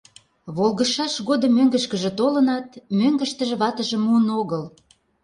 [0.55, 2.67] Волгыжшаш годым мӧҥгышкыжӧ толынат,
[2.99, 4.63] мӧҥгыштыжӧ ватыжым муын огыл.